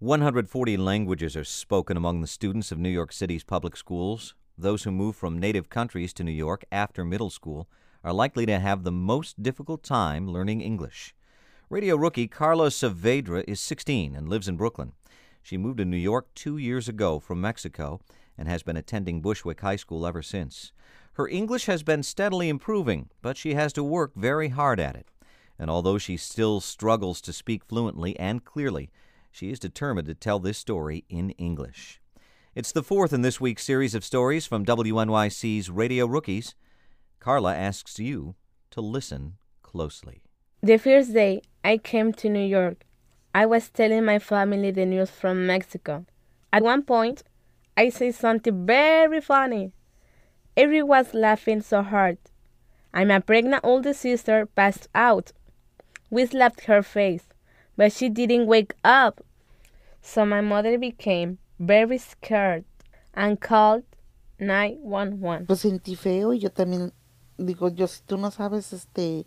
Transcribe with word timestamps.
140 0.00 0.76
languages 0.76 1.36
are 1.36 1.44
spoken 1.44 1.96
among 1.96 2.20
the 2.20 2.26
students 2.26 2.72
of 2.72 2.78
New 2.78 2.88
York 2.88 3.12
City's 3.12 3.44
public 3.44 3.76
schools. 3.76 4.34
Those 4.58 4.82
who 4.82 4.90
move 4.90 5.14
from 5.14 5.38
native 5.38 5.70
countries 5.70 6.12
to 6.14 6.24
New 6.24 6.32
York 6.32 6.64
after 6.72 7.04
middle 7.04 7.30
school 7.30 7.68
are 8.02 8.12
likely 8.12 8.44
to 8.44 8.58
have 8.58 8.82
the 8.82 8.90
most 8.90 9.40
difficult 9.40 9.84
time 9.84 10.26
learning 10.26 10.60
English. 10.60 11.14
Radio 11.70 11.94
rookie 11.94 12.26
Karla 12.26 12.70
Saavedra 12.70 13.44
is 13.46 13.60
16 13.60 14.16
and 14.16 14.28
lives 14.28 14.48
in 14.48 14.56
Brooklyn. 14.56 14.94
She 15.42 15.56
moved 15.56 15.78
to 15.78 15.84
New 15.84 15.96
York 15.96 16.26
two 16.34 16.58
years 16.58 16.88
ago 16.88 17.20
from 17.20 17.40
Mexico 17.40 18.00
and 18.36 18.48
has 18.48 18.64
been 18.64 18.76
attending 18.76 19.22
Bushwick 19.22 19.60
High 19.60 19.76
School 19.76 20.04
ever 20.04 20.22
since. 20.22 20.72
Her 21.12 21.28
English 21.28 21.66
has 21.66 21.84
been 21.84 22.02
steadily 22.02 22.48
improving, 22.48 23.10
but 23.22 23.36
she 23.36 23.54
has 23.54 23.72
to 23.74 23.84
work 23.84 24.16
very 24.16 24.48
hard 24.48 24.80
at 24.80 24.96
it. 24.96 25.06
And 25.56 25.70
although 25.70 25.98
she 25.98 26.16
still 26.16 26.60
struggles 26.60 27.20
to 27.20 27.32
speak 27.32 27.64
fluently 27.64 28.18
and 28.18 28.44
clearly, 28.44 28.90
she 29.34 29.50
is 29.50 29.58
determined 29.58 30.06
to 30.06 30.14
tell 30.14 30.38
this 30.38 30.56
story 30.56 31.04
in 31.08 31.30
English. 31.30 32.00
It's 32.54 32.70
the 32.70 32.84
fourth 32.84 33.12
in 33.12 33.22
this 33.22 33.40
week's 33.40 33.64
series 33.64 33.92
of 33.92 34.04
stories 34.04 34.46
from 34.46 34.64
WNYC's 34.64 35.68
Radio 35.68 36.06
Rookies. 36.06 36.54
Karla 37.18 37.52
asks 37.52 37.98
you 37.98 38.36
to 38.70 38.80
listen 38.80 39.34
closely. 39.60 40.22
The 40.62 40.78
first 40.78 41.14
day 41.14 41.42
I 41.64 41.78
came 41.78 42.12
to 42.12 42.28
New 42.28 42.46
York, 42.46 42.86
I 43.34 43.44
was 43.46 43.70
telling 43.70 44.04
my 44.04 44.20
family 44.20 44.70
the 44.70 44.86
news 44.86 45.10
from 45.10 45.48
Mexico. 45.48 46.06
At 46.52 46.62
one 46.62 46.82
point, 46.82 47.24
I 47.76 47.88
said 47.88 48.14
something 48.14 48.64
very 48.64 49.20
funny. 49.20 49.72
Everyone 50.56 50.88
was 50.90 51.12
laughing 51.12 51.60
so 51.60 51.82
hard. 51.82 52.18
And 52.92 53.08
my 53.08 53.18
pregnant 53.18 53.64
older 53.64 53.94
sister 53.94 54.46
passed 54.46 54.86
out. 54.94 55.32
We 56.08 56.24
slapped 56.24 56.66
her 56.66 56.84
face, 56.84 57.24
but 57.76 57.92
she 57.92 58.08
didn't 58.08 58.46
wake 58.46 58.74
up. 58.84 59.24
So 60.02 60.24
my 60.24 60.40
mother 60.40 60.78
became 60.78 61.38
very 61.58 61.98
scared 61.98 62.64
and 63.14 63.40
called 63.40 63.84
911. 64.38 65.46
Lo 65.48 65.56
sentí 65.56 65.96
feo 65.96 66.32
y 66.32 66.38
yo 66.38 66.50
también 66.50 66.92
digo, 67.38 67.68
yo 67.74 67.86
si 67.86 68.02
tú 68.06 68.18
no 68.18 68.30
sabes 68.30 68.72
este 68.72 69.26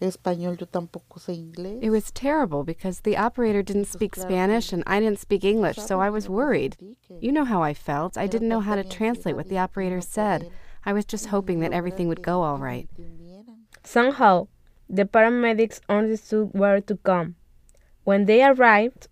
español, 0.00 0.56
yo 0.58 0.66
tampoco 0.66 1.18
sé 1.18 1.34
inglés. 1.34 1.78
It 1.82 1.90
was 1.90 2.10
terrible 2.10 2.62
because 2.64 3.00
the 3.00 3.16
operator 3.16 3.62
didn't 3.62 3.86
speak 3.86 4.14
Spanish 4.14 4.72
and 4.72 4.82
I 4.86 5.00
didn't 5.00 5.18
speak 5.18 5.44
English, 5.44 5.76
so 5.78 6.00
I 6.00 6.10
was 6.10 6.28
worried. 6.28 6.76
You 7.20 7.32
know 7.32 7.44
how 7.44 7.62
I 7.62 7.74
felt. 7.74 8.16
I 8.16 8.26
didn't 8.26 8.48
know 8.48 8.60
how 8.60 8.76
to 8.76 8.84
translate 8.84 9.36
what 9.36 9.48
the 9.48 9.58
operator 9.58 10.00
said. 10.00 10.50
I 10.84 10.92
was 10.92 11.04
just 11.04 11.26
hoping 11.26 11.60
that 11.60 11.72
everything 11.72 12.08
would 12.08 12.22
go 12.22 12.42
all 12.42 12.58
right. 12.58 12.88
Somehow, 13.82 14.48
the 14.88 15.04
paramedics 15.04 15.80
understood 15.88 16.50
where 16.52 16.80
to 16.80 16.96
come. 16.96 17.34
When 18.08 18.24
they 18.24 18.42
arrived, 18.42 19.08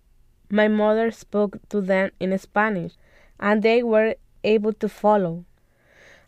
my 0.49 0.67
mother 0.67 1.11
spoke 1.11 1.59
to 1.69 1.81
them 1.81 2.09
in 2.19 2.35
Spanish, 2.39 2.93
and 3.39 3.61
they 3.61 3.83
were 3.83 4.15
able 4.43 4.73
to 4.73 4.89
follow. 4.89 5.45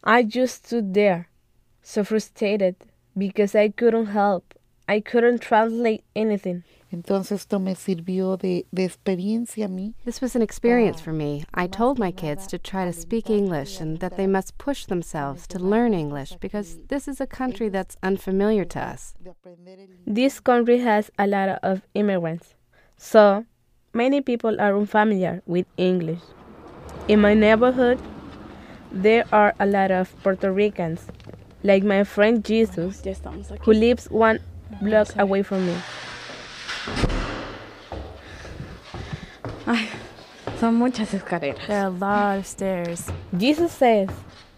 I 0.03 0.21
just 0.21 0.67
stood 0.67 0.93
there, 0.93 1.29
so 1.81 2.03
frustrated, 2.03 2.75
because 3.17 3.55
I 3.55 3.69
couldn't 3.69 4.13
help. 4.21 4.53
I 4.87 4.99
couldn't 4.99 5.41
translate 5.41 6.03
anything. 6.15 6.63
Entonces 6.91 7.31
esto 7.31 7.57
me 7.57 7.73
sirvió 7.73 8.37
de, 8.37 8.67
de 8.71 8.83
experiencia 8.83 9.65
a 9.65 9.67
mí. 9.67 9.95
This 10.05 10.21
was 10.21 10.35
an 10.35 10.43
experience 10.43 10.97
ah. 10.99 11.03
for 11.05 11.13
me. 11.13 11.45
I 11.55 11.65
told 11.65 11.97
my 11.97 12.11
kids 12.11 12.45
to 12.47 12.59
try 12.59 12.85
to 12.85 12.93
speak 12.93 13.31
English 13.31 13.79
and 13.79 13.99
that 13.99 14.15
they 14.15 14.27
must 14.27 14.59
push 14.59 14.85
themselves 14.85 15.47
to 15.47 15.57
learn 15.59 15.95
English 15.95 16.35
because 16.39 16.77
this 16.87 17.07
is 17.07 17.19
a 17.19 17.27
country 17.27 17.69
that's 17.69 17.97
unfamiliar 18.03 18.65
to 18.65 18.79
us. 18.79 19.15
This 20.05 20.39
country 20.39 20.79
has 20.79 21.11
a 21.17 21.25
lot 21.25 21.49
of 21.63 21.81
immigrants, 21.93 22.55
so 22.99 23.45
many 23.93 24.19
people 24.19 24.59
are 24.59 24.75
unfamiliar 24.77 25.41
with 25.47 25.65
English. 25.77 26.19
In 27.07 27.21
my 27.21 27.33
neighborhood, 27.33 27.97
there 28.91 29.23
are 29.31 29.55
a 29.57 29.65
lot 29.65 29.89
of 29.89 30.13
Puerto 30.21 30.51
Ricans, 30.51 31.07
like 31.63 31.81
my 31.83 32.03
friend 32.03 32.43
Jesus, 32.43 33.01
who 33.61 33.71
lives 33.71 34.07
one 34.11 34.39
block 34.81 35.15
away 35.17 35.43
from 35.43 35.65
me. 35.65 35.75
Ay, 39.65 39.87
son 40.57 40.75
muchas 40.75 41.13
escaleras. 41.13 41.67
There 41.67 41.81
are 41.81 41.87
a 41.87 41.89
lot 41.89 42.37
of 42.39 42.45
stairs. 42.47 43.09
Jesus 43.35 43.71
says 43.71 44.09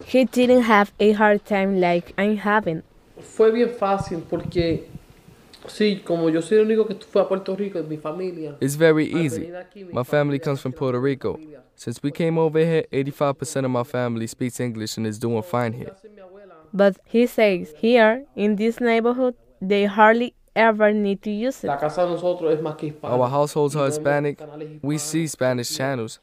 he 0.03 0.25
didn't 0.25 0.63
have 0.63 0.91
a 0.99 1.11
hard 1.11 1.45
time 1.45 1.79
like 1.79 2.13
I'm 2.17 2.37
having. 2.37 2.81
Fue 3.21 3.51
bien 3.51 3.69
fácil 3.69 4.23
porque 4.27 4.90
sí, 5.71 6.01
como 6.05 6.29
yo 6.29 6.41
soy 6.41 6.59
el 6.59 6.65
único 6.65 6.85
que 6.85 6.95
fue 6.95 7.21
a 7.21 7.27
Puerto 7.27 7.55
Rico 7.55 7.81
mi 7.83 7.97
familia. 7.97 8.55
It's 8.59 8.75
very 8.75 9.05
easy. 9.05 9.51
My 9.91 10.03
family 10.03 10.39
comes 10.39 10.61
from 10.61 10.73
Puerto 10.73 10.99
Rico. 10.99 11.39
Since 11.75 12.01
we 12.03 12.11
came 12.11 12.37
over 12.37 12.59
here, 12.59 12.85
85% 12.91 13.65
of 13.65 13.71
my 13.71 13.83
family 13.83 14.27
speaks 14.27 14.59
English 14.59 14.97
and 14.97 15.07
is 15.07 15.19
doing 15.19 15.41
fine 15.41 15.73
here. 15.73 15.95
But 16.73 16.97
he 17.05 17.25
says 17.27 17.73
here 17.77 18.25
in 18.35 18.55
this 18.55 18.79
neighborhood 18.79 19.35
they 19.61 19.85
hardly 19.85 20.33
ever 20.55 20.93
need 20.93 21.21
to 21.23 21.31
use 21.31 21.63
it. 21.63 21.67
La 21.67 21.77
casa 21.77 22.03
de 22.03 22.09
nosotros 22.09 22.53
es 22.53 22.61
más 22.61 22.75
que 22.77 22.89
hispana. 22.89 23.15
Our 23.15 23.29
households 23.29 23.75
are 23.75 23.87
Hispanic. 23.87 24.39
We 24.81 24.97
see 24.97 25.27
Spanish 25.27 25.75
channels. 25.75 26.19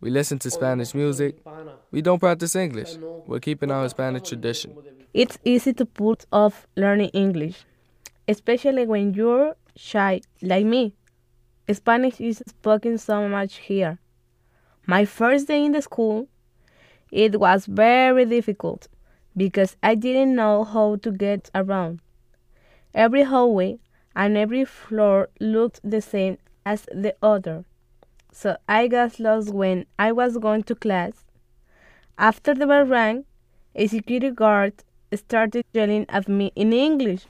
We 0.00 0.10
listen 0.10 0.38
to 0.40 0.50
Spanish 0.50 0.94
music. 0.94 1.36
We 1.90 2.02
don't 2.02 2.20
practice 2.20 2.54
English. 2.54 2.96
We're 3.26 3.40
keeping 3.40 3.70
our 3.70 3.82
Hispanic 3.82 4.24
tradition. 4.24 4.74
It's 5.12 5.38
easy 5.44 5.72
to 5.74 5.86
put 5.86 6.26
off 6.30 6.66
learning 6.76 7.08
English, 7.12 7.64
especially 8.28 8.86
when 8.86 9.14
you're 9.14 9.56
shy 9.74 10.20
like 10.42 10.66
me. 10.66 10.94
Spanish 11.72 12.20
is 12.20 12.42
spoken 12.46 12.98
so 12.98 13.28
much 13.28 13.56
here. 13.56 13.98
My 14.86 15.04
first 15.04 15.48
day 15.48 15.64
in 15.64 15.72
the 15.72 15.82
school, 15.82 16.28
it 17.10 17.40
was 17.40 17.66
very 17.66 18.24
difficult 18.24 18.88
because 19.36 19.76
I 19.82 19.94
didn't 19.94 20.34
know 20.34 20.64
how 20.64 20.96
to 20.96 21.10
get 21.10 21.50
around. 21.54 22.00
Every 22.94 23.22
hallway 23.22 23.78
and 24.14 24.36
every 24.36 24.64
floor 24.64 25.28
looked 25.40 25.80
the 25.82 26.00
same 26.00 26.38
as 26.66 26.86
the 26.92 27.14
other, 27.22 27.64
so 28.32 28.56
I 28.68 28.88
got 28.88 29.20
lost 29.20 29.50
when 29.54 29.86
I 29.98 30.12
was 30.12 30.36
going 30.38 30.64
to 30.64 30.74
class. 30.74 31.24
After 32.18 32.54
the 32.54 32.66
bell 32.66 32.84
rang, 32.84 33.24
a 33.74 33.86
security 33.86 34.30
guard 34.30 34.72
started 35.14 35.64
yelling 35.72 36.06
at 36.08 36.28
me 36.28 36.52
in 36.56 36.72
English, 36.72 37.26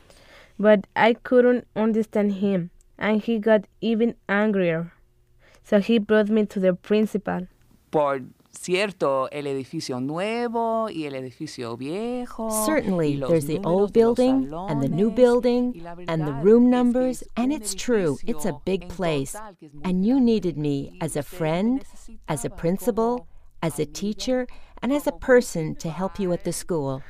but 0.58 0.86
I 0.96 1.14
couldn't 1.14 1.66
understand 1.76 2.32
him, 2.34 2.70
and 2.98 3.22
he 3.22 3.38
got 3.38 3.66
even 3.80 4.14
angrier. 4.28 4.92
So 5.64 5.80
he 5.80 5.98
brought 5.98 6.28
me 6.28 6.46
to 6.46 6.60
the 6.60 6.74
principal. 6.74 7.46
Por 7.90 8.20
cierto, 8.50 9.28
el 9.30 9.46
edificio 9.46 10.00
nuevo 10.00 10.88
y 10.90 11.04
el 11.06 11.14
edificio 11.14 11.76
viejo. 11.76 12.48
y 12.48 12.64
Certainly, 12.66 13.16
los 13.18 13.30
there's 13.30 13.46
the 13.46 13.60
old 13.64 13.92
de 13.92 14.00
los 14.04 14.16
building 14.16 14.52
and 14.68 14.82
the 14.82 14.88
new 14.88 15.10
building 15.10 15.74
and 16.08 16.22
the 16.22 16.32
verdad 16.32 16.44
room 16.44 16.64
es 16.64 16.70
que 16.70 16.70
numbers, 16.76 17.22
es 17.22 17.28
and 17.36 17.52
it's 17.52 17.74
true, 17.74 18.18
it's 18.26 18.44
a 18.46 18.58
big 18.64 18.88
place. 18.88 19.32
total 19.32 19.54
que 19.56 19.68
es 19.68 19.74
muy 19.74 19.82
And 19.84 20.04
you 20.04 20.20
needed 20.20 20.56
me 20.58 20.96
as 21.00 21.16
a 21.16 21.22
friend, 21.22 21.84
as 22.28 22.44
a 22.44 22.50
principal, 22.50 23.26
as 23.62 23.78
a 23.78 23.86
teacher, 23.86 24.46
and 24.82 24.92
as 24.92 25.06
a 25.06 25.12
person 25.12 25.74
to 25.76 25.88
help 25.90 26.18
you 26.18 26.32
at 26.32 26.44
the 26.44 26.52
school. 26.52 27.02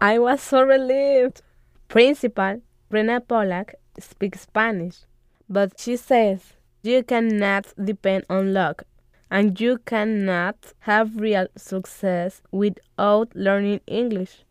I 0.00 0.18
was 0.18 0.40
so 0.42 0.62
relieved. 0.62 1.42
Principal 1.88 2.60
Rena 2.90 3.20
Pollack 3.20 3.76
speaks 4.00 4.40
Spanish, 4.40 5.04
but 5.48 5.78
she 5.78 5.96
says 5.96 6.54
you 6.82 7.04
cannot 7.04 7.72
depend 7.82 8.24
on 8.28 8.52
luck 8.52 8.82
and 9.30 9.60
you 9.60 9.78
cannot 9.78 10.56
have 10.80 11.16
real 11.20 11.46
success 11.56 12.42
without 12.50 13.28
learning 13.36 13.80
English. 13.86 14.44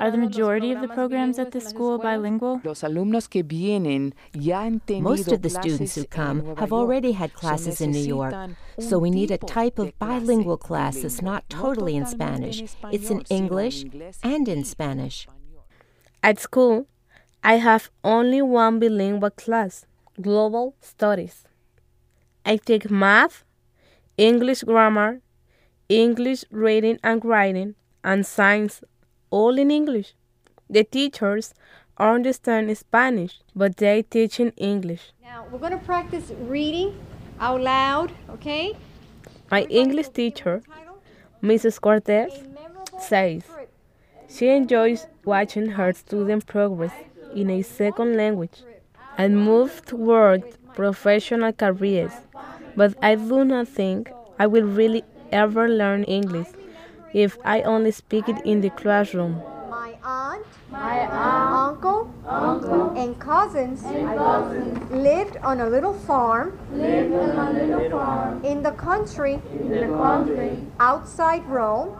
Are 0.00 0.10
the 0.10 0.16
majority 0.16 0.70
of 0.70 0.80
the 0.80 0.88
programs 0.88 1.40
at 1.40 1.50
this 1.50 1.66
school 1.66 1.98
bilingual? 1.98 2.60
Los 2.62 2.82
alumnos 2.82 3.28
que 3.28 3.42
vienen 3.42 4.14
ya 4.32 4.62
han 4.62 4.80
tenido 4.80 5.02
Most 5.02 5.32
of 5.32 5.42
the 5.42 5.50
students 5.50 5.96
who 5.96 6.04
come 6.04 6.56
have 6.56 6.72
already 6.72 7.12
had 7.12 7.34
classes 7.34 7.80
in 7.80 7.90
New 7.90 7.98
York, 7.98 8.32
so 8.78 8.98
we 8.98 9.10
need 9.10 9.30
a 9.32 9.38
type 9.38 9.78
of 9.78 9.92
bilingual 9.98 10.56
class 10.56 11.02
that's 11.02 11.20
not 11.20 11.44
totally 11.50 11.96
in 11.96 12.06
Spanish. 12.06 12.62
It's 12.92 13.10
in 13.10 13.18
español, 13.18 13.26
sino 13.26 13.38
en 13.38 13.42
English 13.42 13.84
and 14.22 14.48
in 14.48 14.64
Spanish. 14.64 15.26
At 16.22 16.38
school, 16.38 16.86
I 17.42 17.54
have 17.54 17.90
only 18.04 18.42
one 18.42 18.78
bilingual 18.78 19.30
class 19.30 19.86
Global 20.20 20.74
Studies. 20.80 21.44
I 22.44 22.56
take 22.56 22.90
math, 22.90 23.44
English 24.18 24.62
grammar, 24.62 25.20
English 25.88 26.44
reading 26.50 26.98
and 27.02 27.24
writing, 27.24 27.76
and 28.04 28.26
science 28.26 28.82
all 29.30 29.58
in 29.58 29.70
English. 29.70 30.14
The 30.68 30.84
teachers 30.84 31.54
understand 31.96 32.76
Spanish, 32.76 33.40
but 33.56 33.78
they 33.78 34.02
teach 34.02 34.38
in 34.38 34.50
English. 34.58 35.12
Now, 35.22 35.46
we're 35.50 35.58
going 35.58 35.72
to 35.72 35.84
practice 35.84 36.32
reading 36.40 36.94
out 37.40 37.62
loud, 37.62 38.12
okay? 38.28 38.76
My 39.50 39.62
English 39.62 40.10
teacher, 40.10 40.62
Mrs. 41.42 41.80
Cortez, 41.80 42.32
says 42.98 43.44
she 44.28 44.48
enjoys 44.48 45.06
watching 45.24 45.70
her 45.70 45.92
students 45.94 46.44
progress 46.44 46.92
in 47.34 47.50
a 47.50 47.62
second 47.62 48.16
language 48.16 48.62
and 49.18 49.38
move 49.38 49.84
toward 49.84 50.42
professional 50.74 51.52
careers 51.52 52.12
But 52.76 52.94
I 53.02 53.14
do 53.14 53.44
not 53.44 53.68
think 53.68 54.10
I 54.38 54.46
will 54.46 54.64
really 54.64 55.04
ever 55.32 55.68
learn 55.68 56.04
English 56.04 56.48
if 57.12 57.36
I 57.44 57.62
only 57.62 57.90
speak 57.90 58.28
it 58.28 58.40
in 58.44 58.60
the 58.60 58.70
classroom. 58.70 59.42
My 59.68 59.94
aunt, 60.04 60.46
my 60.70 61.00
aunt, 61.00 61.76
uncle, 61.76 62.08
uncle, 62.26 62.94
and 62.96 63.18
cousins, 63.18 63.82
cousins 63.82 64.90
lived 64.90 65.36
on 65.42 65.60
a 65.60 65.68
little 65.68 65.92
farm, 65.92 66.58
lived 66.72 67.12
on 67.12 67.56
a 67.56 67.66
little 67.66 67.90
farm 67.90 68.44
in 68.44 68.62
the 68.62 68.72
country, 68.72 69.42
in 69.52 69.68
the 69.68 69.86
country, 69.88 70.56
outside 70.78 71.44
Rome. 71.48 71.90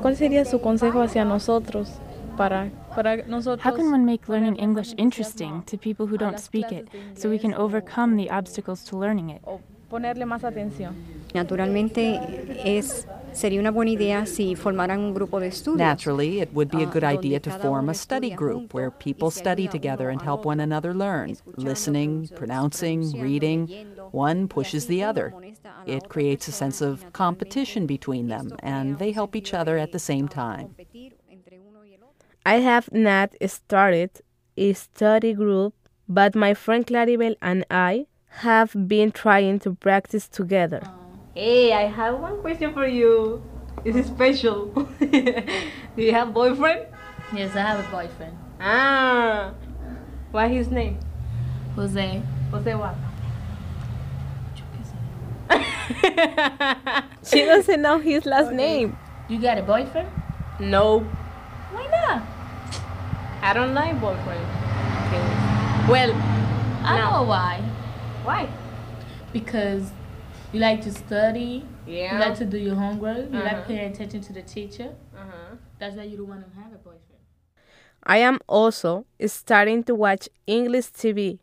¿Cuál 0.00 0.16
sería 0.16 0.44
su 0.44 0.60
consejo 0.60 1.02
hacia 1.02 1.24
nosotros 1.24 2.00
para 2.36 2.48
para 2.58 2.64
nosotros? 2.64 2.81
How 2.94 3.74
can 3.74 3.90
one 3.90 4.04
make 4.04 4.28
learning 4.28 4.56
English 4.56 4.94
interesting 4.98 5.62
to 5.64 5.78
people 5.78 6.06
who 6.06 6.18
don't 6.18 6.38
speak 6.38 6.70
it 6.72 6.88
so 7.14 7.30
we 7.30 7.38
can 7.38 7.54
overcome 7.54 8.16
the 8.16 8.30
obstacles 8.30 8.84
to 8.84 8.98
learning 8.98 9.30
it? 9.30 9.42
Ponerle 9.88 10.24
más 10.24 10.42
atención. 10.42 10.94
Naturalmente 11.34 12.18
es 12.64 13.06
sería 13.32 13.60
una 13.60 13.70
buena 13.70 13.90
idea 13.90 14.26
si 14.26 14.54
formaran 14.54 15.00
un 15.00 15.14
grupo 15.14 15.40
de 15.40 15.48
estudios. 15.48 15.78
Naturally, 15.78 16.40
it 16.40 16.50
would 16.52 16.70
be 16.70 16.82
a 16.82 16.86
good 16.86 17.04
idea 17.04 17.40
to 17.40 17.50
form 17.50 17.88
a 17.88 17.94
study 17.94 18.30
group 18.30 18.74
where 18.74 18.90
people 18.90 19.30
study 19.30 19.68
together 19.68 20.10
and 20.10 20.22
help 20.22 20.44
one 20.44 20.60
another 20.60 20.94
learn, 20.94 21.36
listening, 21.56 22.28
pronouncing, 22.34 23.20
reading. 23.20 23.68
One 24.12 24.48
pushes 24.48 24.86
the 24.86 25.02
other. 25.02 25.32
It 25.86 26.08
creates 26.08 26.48
a 26.48 26.52
sense 26.52 26.80
of 26.80 27.12
competition 27.12 27.86
between 27.86 28.28
them, 28.28 28.54
and 28.62 28.98
they 28.98 29.12
help 29.12 29.34
each 29.34 29.54
other 29.54 29.78
at 29.78 29.92
the 29.92 29.98
same 29.98 30.28
time. 30.28 30.74
I 32.44 32.54
have 32.54 32.92
not 32.92 33.34
started 33.46 34.10
a 34.56 34.72
study 34.72 35.32
group, 35.32 35.74
but 36.08 36.34
my 36.34 36.54
friend 36.54 36.84
Claribel 36.84 37.36
and 37.40 37.64
I 37.70 38.06
have 38.42 38.74
been 38.88 39.12
trying 39.12 39.60
to 39.60 39.74
practice 39.74 40.26
together. 40.26 40.82
Hey, 41.34 41.72
I 41.72 41.82
have 41.82 42.18
one 42.18 42.40
question 42.40 42.72
for 42.72 42.86
you. 42.86 43.42
It's 43.84 44.08
special. 44.08 44.66
Do 45.00 46.02
you 46.02 46.12
have 46.12 46.28
a 46.28 46.32
boyfriend? 46.32 46.86
Yes, 47.32 47.54
I 47.54 47.60
have 47.60 47.86
a 47.86 47.90
boyfriend. 47.90 48.36
Ah, 48.60 49.52
what 50.32 50.50
his 50.50 50.68
name? 50.68 50.98
Jose. 51.76 52.22
Jose 52.50 52.74
what? 52.74 52.96
she 57.22 57.44
doesn't 57.44 57.82
know 57.82 57.98
his 57.98 58.26
last 58.26 58.48
okay. 58.48 58.56
name. 58.56 58.98
You 59.28 59.40
got 59.40 59.58
a 59.58 59.62
boyfriend? 59.62 60.08
No. 60.58 61.06
Why 63.42 63.48
not? 63.48 63.50
I 63.50 63.52
don't 63.54 63.74
like 63.74 64.00
boyfriend. 64.00 64.46
Okay. 65.06 65.90
Well, 65.90 66.12
I 66.84 66.98
no. 66.98 67.10
know 67.10 67.22
why. 67.28 67.60
Why? 68.24 68.48
Because 69.32 69.90
you 70.52 70.60
like 70.60 70.80
to 70.82 70.92
study. 70.92 71.64
Yeah. 71.86 72.14
You 72.14 72.20
like 72.20 72.38
to 72.38 72.44
do 72.44 72.58
your 72.58 72.74
homework. 72.76 73.30
You 73.32 73.38
Uh-huh. 73.38 73.56
like 73.56 73.66
paying 73.66 73.90
attention 73.92 74.20
to 74.22 74.32
the 74.32 74.42
teacher. 74.42 74.94
Uh-huh. 75.16 75.56
That's 75.78 75.96
why 75.96 76.04
you 76.04 76.16
don't 76.16 76.28
want 76.28 76.44
to 76.48 76.60
have 76.60 76.72
a 76.72 76.76
boyfriend. 76.76 77.00
I 78.04 78.18
am 78.18 78.38
also 78.48 79.06
starting 79.26 79.84
to 79.84 79.94
watch 79.94 80.28
English 80.46 80.86
TV 80.92 81.38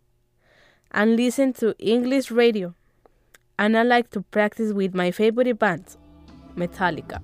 and 0.91 1.15
listen 1.15 1.53
to 1.53 1.75
English 1.79 2.31
radio. 2.31 2.73
And 3.57 3.77
I 3.77 3.83
like 3.83 4.09
to 4.11 4.21
practice 4.21 4.71
with 4.73 4.93
my 4.95 5.11
favorite 5.11 5.59
band, 5.59 5.97
Metallica. 6.55 7.19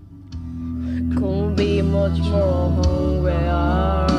Could 1.18 1.56
be 1.56 1.82
much 1.82 2.20
more 2.20 2.72
who 2.72 3.22
we 3.24 3.32
are. 3.32 4.15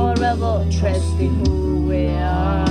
Forever 0.00 0.66
trusting 0.70 1.44
who 1.44 1.86
we 1.88 2.06
are. 2.08 2.64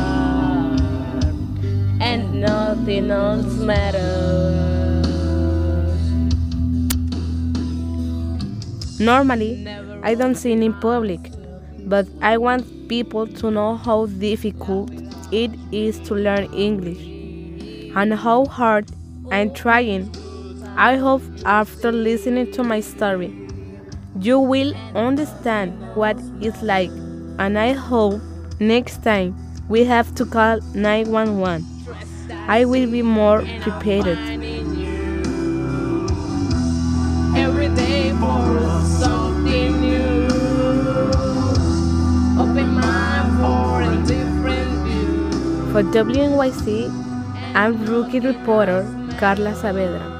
And 2.01 2.41
nothing 2.41 3.11
else 3.11 3.53
matters. 3.57 5.05
Normally, 8.99 9.67
I 10.01 10.15
don't 10.15 10.33
sing 10.33 10.63
in 10.63 10.73
public, 10.73 11.19
but 11.85 12.07
I 12.23 12.37
want 12.37 12.89
people 12.89 13.27
to 13.27 13.51
know 13.51 13.75
how 13.75 14.07
difficult 14.07 14.89
it 15.31 15.51
is 15.71 15.99
to 16.07 16.15
learn 16.15 16.51
English 16.51 17.03
and 17.95 18.11
how 18.15 18.45
hard 18.45 18.89
I'm 19.31 19.53
trying. 19.53 20.09
I 20.75 20.95
hope 20.95 21.21
after 21.45 21.91
listening 21.91 22.51
to 22.53 22.63
my 22.63 22.79
story, 22.79 23.31
you 24.19 24.39
will 24.39 24.73
understand 24.95 25.95
what 25.95 26.17
it's 26.41 26.63
like, 26.63 26.89
and 27.39 27.57
I 27.57 27.71
hope 27.71 28.21
next 28.59 29.01
time 29.01 29.33
we 29.69 29.85
have 29.85 30.13
to 30.15 30.25
call 30.25 30.59
911, 30.75 31.65
I 32.47 32.65
will 32.65 32.91
be 32.91 33.01
more 33.01 33.41
prepared. 33.61 34.19
Every 37.37 37.69
day 37.69 38.11
for 38.19 38.69
something 38.99 39.79
new. 39.79 40.27
Open 42.43 42.73
mind 42.75 43.39
for 43.39 43.81
a 43.83 43.95
different 44.05 44.71
view. 44.85 45.71
For 45.71 45.83
WNYC, 45.83 46.91
I'm 47.55 47.85
rookie 47.85 48.19
reporter 48.19 48.83
Karla 49.17 49.53
Saavedra. 49.53 50.18